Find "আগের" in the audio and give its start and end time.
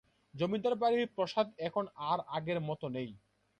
2.37-2.59